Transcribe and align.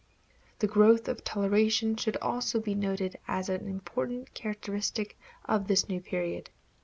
The 0.57 0.65
growth 0.65 1.07
of 1.07 1.23
toleration 1.23 1.95
should 1.95 2.17
also 2.23 2.59
be 2.59 2.73
noted 2.73 3.19
as 3.27 3.49
an 3.49 3.67
important 3.67 4.33
characteristic 4.33 5.15
of 5.45 5.67
this 5.67 5.87
new 5.87 6.01
period. 6.01 6.49